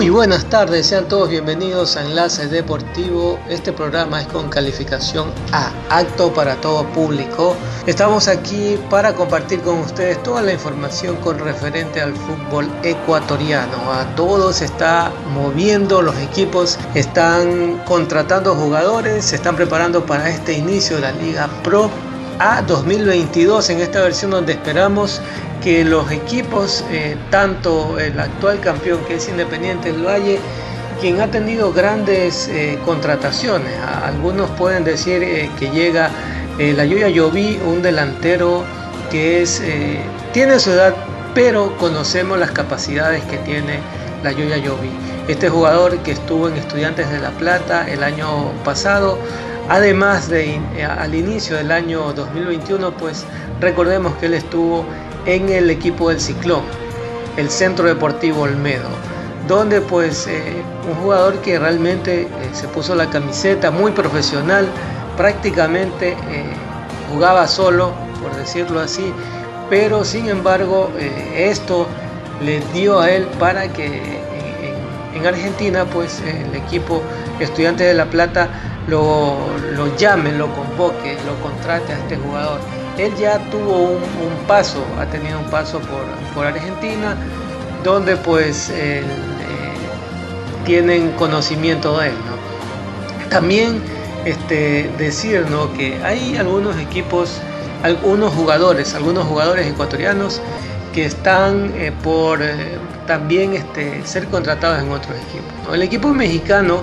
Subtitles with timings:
[0.00, 3.38] Muy buenas tardes, sean todos bienvenidos a Enlace Deportivo.
[3.50, 7.54] Este programa es con calificación A, acto para todo público.
[7.86, 13.92] Estamos aquí para compartir con ustedes toda la información con referente al fútbol ecuatoriano.
[13.92, 20.54] A todos se está moviendo, los equipos están contratando jugadores, se están preparando para este
[20.54, 21.90] inicio de la Liga Pro
[22.40, 25.20] a 2022 en esta versión donde esperamos
[25.62, 30.40] que los equipos, eh, tanto el actual campeón que es Independiente del Valle,
[31.02, 33.72] quien ha tenido grandes eh, contrataciones,
[34.02, 36.10] algunos pueden decir eh, que llega
[36.58, 38.64] la Yuya Yovi, un delantero
[39.10, 39.62] que es,
[40.34, 40.94] tiene su edad,
[41.32, 43.78] pero conocemos las capacidades que tiene
[44.22, 44.90] la Yuya Yovi.
[45.26, 49.18] Este jugador que estuvo en Estudiantes de La Plata el año pasado,
[49.70, 53.24] además de al inicio del año 2021, pues
[53.60, 54.84] recordemos que él estuvo
[55.26, 56.62] en el equipo del Ciclón,
[57.36, 58.88] el Centro Deportivo Olmedo,
[59.46, 64.66] donde pues eh, un jugador que realmente eh, se puso la camiseta muy profesional,
[65.16, 66.44] prácticamente eh,
[67.12, 69.12] jugaba solo, por decirlo así,
[69.70, 70.90] pero sin embargo
[71.36, 71.86] esto
[72.42, 74.20] le dio a él para que
[75.14, 77.02] en, Argentina pues el equipo
[77.38, 78.48] Estudiantes de La Plata
[78.88, 79.36] lo,
[79.96, 82.60] llame, lo convoque, lo contrate a este jugador
[83.00, 85.80] él ya tuvo un, paso, ha tenido un paso
[86.34, 87.16] por, Argentina,
[87.82, 89.02] donde pues eh,
[90.64, 92.14] tienen conocimiento de él.
[93.30, 93.80] También
[94.24, 97.40] este, decir que hay algunos equipos,
[97.82, 100.40] algunos jugadores, algunos jugadores ecuatorianos
[100.92, 102.76] que están eh, por eh,
[103.10, 105.74] también este, ser contratados en otros equipos.
[105.74, 106.82] El equipo mexicano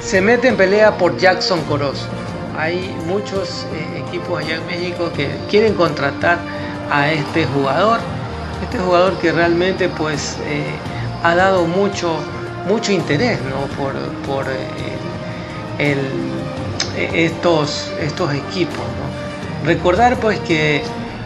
[0.00, 2.08] se mete en pelea por Jackson Corozo
[2.56, 6.38] hay muchos eh, equipos allá en México que quieren contratar
[6.90, 8.00] a este jugador.
[8.62, 10.64] Este jugador que realmente pues eh,
[11.22, 12.16] ha dado mucho,
[12.68, 13.38] mucho interés
[13.76, 15.96] por, eh,
[17.12, 18.84] estos, estos equipos.
[19.64, 20.82] Recordar pues que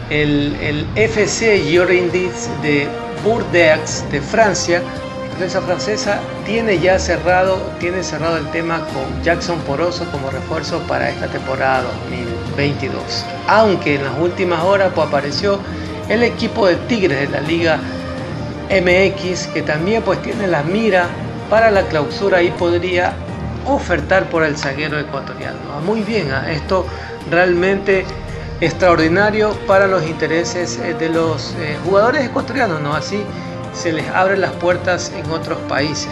[0.09, 2.87] el, el FC Girondins de
[3.23, 4.81] Bordeaux de Francia
[5.37, 11.09] prensa francesa tiene ya cerrado, tiene cerrado el tema con Jackson Poroso como refuerzo para
[11.09, 13.25] esta temporada 2022.
[13.47, 15.59] Aunque en las últimas horas pues, apareció
[16.09, 17.79] el equipo de Tigres de la Liga
[18.69, 21.07] MX que también pues tiene la mira
[21.49, 23.13] para la clausura y podría
[23.65, 25.59] ofertar por el zaguero ecuatoriano.
[25.75, 26.85] Ah, muy bien, ah, esto
[27.29, 28.05] realmente
[28.61, 32.95] extraordinario para los intereses eh, de los eh, jugadores ecuatorianos, ¿no?
[32.95, 33.23] Así
[33.73, 36.09] se les abren las puertas en otros países.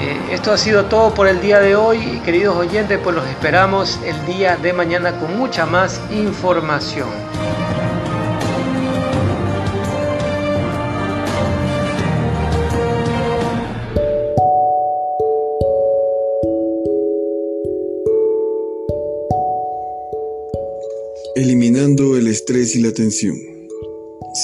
[0.00, 3.98] Eh, esto ha sido todo por el día de hoy, queridos oyentes, pues los esperamos
[4.04, 7.08] el día de mañana con mucha más información.
[22.74, 23.36] Y la tensión.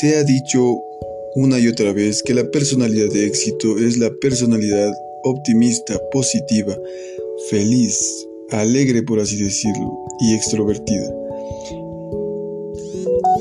[0.00, 0.76] Se ha dicho
[1.34, 4.92] una y otra vez que la personalidad de éxito es la personalidad
[5.24, 6.78] optimista, positiva,
[7.50, 7.98] feliz,
[8.50, 11.12] alegre por así decirlo, y extrovertida.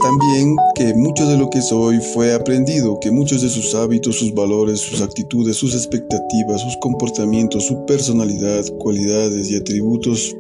[0.02, 4.34] También que mucho de lo que soy fue aprendido, que muchos de sus hábitos, sus
[4.34, 10.36] valores, sus actitudes, sus expectativas, sus comportamientos, su personalidad, cualidades y atributos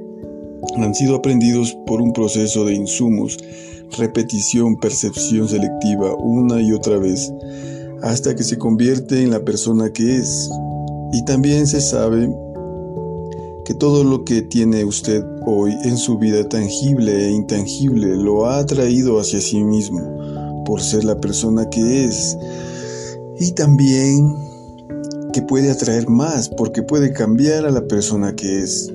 [0.77, 3.37] han sido aprendidos por un proceso de insumos
[3.97, 7.31] repetición, percepción selectiva una y otra vez,
[8.01, 10.49] hasta que se convierte en la persona que es.
[11.13, 12.33] Y también se sabe
[13.65, 18.59] que todo lo que tiene usted hoy en su vida tangible e intangible lo ha
[18.59, 22.37] atraído hacia sí mismo, por ser la persona que es.
[23.39, 24.35] Y también
[25.33, 28.91] que puede atraer más, porque puede cambiar a la persona que es.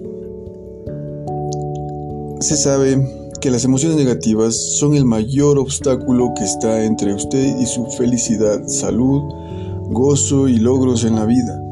[2.41, 7.65] Se sabe que las emociones negativas son el mayor obstáculo que está entre usted y
[7.65, 9.23] su felicidad, salud,
[9.89, 11.63] gozo y logros en la vida.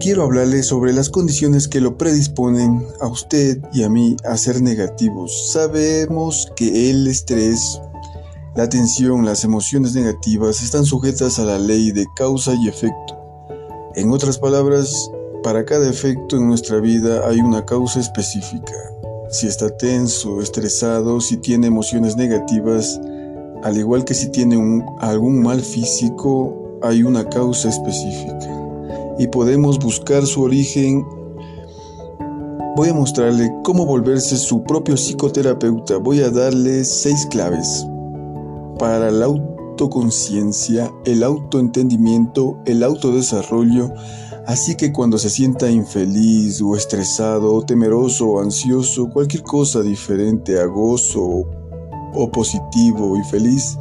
[0.00, 4.62] Quiero hablarle sobre las condiciones que lo predisponen a usted y a mí a ser
[4.62, 5.52] negativos.
[5.52, 7.78] Sabemos que el estrés,
[8.56, 13.14] la tensión, las emociones negativas están sujetas a la ley de causa y efecto.
[13.94, 15.10] En otras palabras,
[15.42, 18.72] para cada efecto en nuestra vida hay una causa específica
[19.30, 23.00] si está tenso, estresado, si tiene emociones negativas,
[23.62, 24.56] al igual que si tiene
[24.98, 28.38] algún mal físico, hay una causa específica.
[29.18, 31.04] Y podemos buscar su origen.
[32.74, 35.98] Voy a mostrarle cómo volverse su propio psicoterapeuta.
[35.98, 37.86] Voy a darle seis claves.
[38.78, 43.92] para la autoconciencia, el autoentendimiento, el autodesarrollo,
[44.50, 50.58] así que cuando se sienta infeliz o estresado o temeroso o ansioso, cualquier cosa diferente
[50.58, 51.46] a gozo
[52.12, 53.78] o positivo y feliz,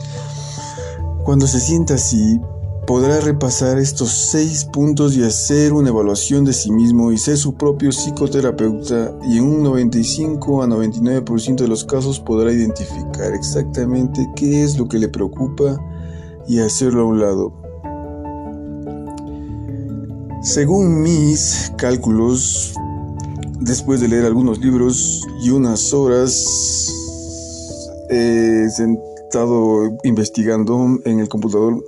[1.26, 2.40] cuando se sienta así,
[2.86, 7.56] podrá repasar estos seis puntos y hacer una evaluación de sí mismo y ser su
[7.56, 14.64] propio psicoterapeuta y en un 95 a 99% de los casos podrá identificar exactamente qué
[14.64, 15.84] es lo que le preocupa
[16.48, 17.69] y hacerlo a un lado.
[20.42, 22.74] Según mis cálculos,
[23.60, 26.94] después de leer algunos libros y unas horas,
[28.10, 31.84] he estado investigando en el computador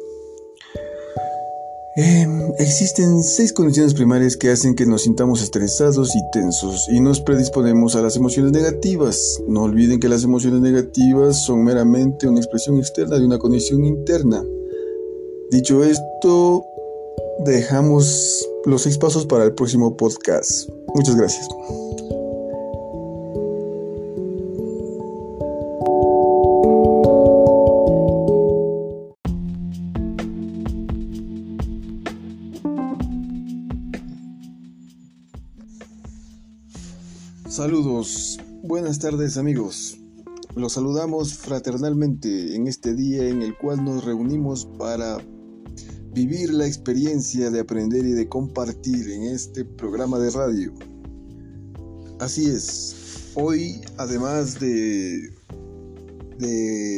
[1.93, 7.19] Em, existen seis condiciones primarias que hacen que nos sintamos estresados y tensos y nos
[7.19, 9.41] predisponemos a las emociones negativas.
[9.45, 14.41] No olviden que las emociones negativas son meramente una expresión externa de una condición interna.
[15.51, 16.63] Dicho esto,
[17.43, 20.69] dejamos los seis pasos para el próximo podcast.
[20.93, 21.47] Muchas gracias.
[37.47, 39.97] Saludos, buenas tardes amigos.
[40.55, 45.17] Los saludamos fraternalmente en este día en el cual nos reunimos para
[46.13, 50.73] vivir la experiencia de aprender y de compartir en este programa de radio.
[52.19, 55.29] Así es, hoy además de,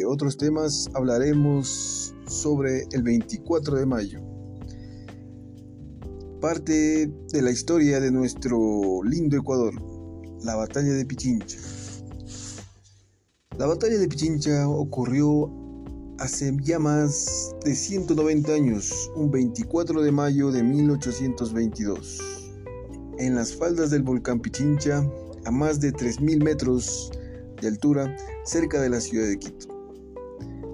[0.08, 4.20] otros temas hablaremos sobre el 24 de mayo.
[6.42, 9.74] Parte de la historia de nuestro lindo Ecuador
[10.44, 11.58] la batalla de Pichincha.
[13.58, 15.50] La batalla de Pichincha ocurrió
[16.20, 22.20] hace ya más de 190 años, un 24 de mayo de 1822,
[23.18, 25.06] en las faldas del volcán Pichincha,
[25.46, 27.12] a más de 3.000 metros
[27.62, 28.16] de altura,
[28.46, 29.68] cerca de la ciudad de Quito.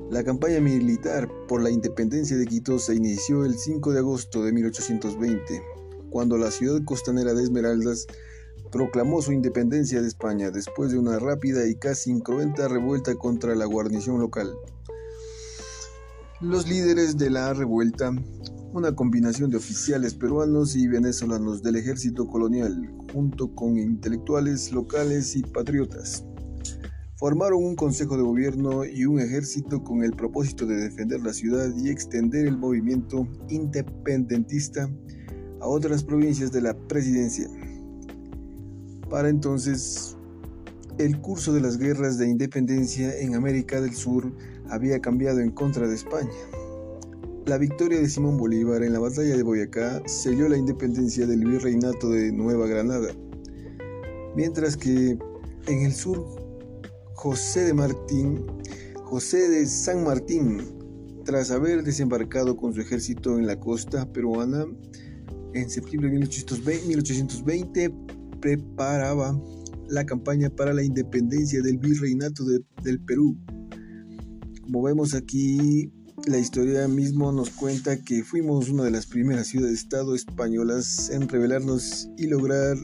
[0.09, 4.51] La campaña militar por la independencia de Quito se inició el 5 de agosto de
[4.51, 5.63] 1820,
[6.09, 8.07] cuando la ciudad costanera de Esmeraldas
[8.71, 13.65] proclamó su independencia de España después de una rápida y casi incruenta revuelta contra la
[13.65, 14.55] guarnición local.
[16.41, 18.13] Los líderes de la revuelta,
[18.71, 25.43] una combinación de oficiales peruanos y venezolanos del ejército colonial, junto con intelectuales locales y
[25.43, 26.23] patriotas,
[27.17, 31.75] formaron un consejo de gobierno y un ejército con el propósito de defender la ciudad
[31.75, 34.89] y extender el movimiento independentista
[35.59, 37.49] a otras provincias de la presidencia.
[39.09, 40.15] Para entonces,
[40.99, 44.33] el curso de las guerras de independencia en América del Sur
[44.69, 46.29] había cambiado en contra de España.
[47.45, 52.09] La victoria de Simón Bolívar en la batalla de Boyacá selló la independencia del virreinato
[52.09, 53.13] de Nueva Granada,
[54.35, 55.17] mientras que
[55.67, 56.25] en el sur
[57.13, 58.45] José de Martín,
[59.05, 60.61] José de San Martín,
[61.23, 64.65] tras haber desembarcado con su ejército en la costa peruana
[65.53, 67.93] en septiembre de 1820
[68.41, 69.39] preparaba
[69.89, 73.37] la campaña para la independencia del virreinato del Perú.
[74.61, 75.91] Como vemos aquí,
[76.27, 82.09] la historia mismo nos cuenta que fuimos una de las primeras ciudades-estado españolas en rebelarnos
[82.17, 82.77] y lograr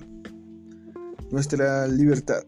[1.31, 2.43] nuestra libertad.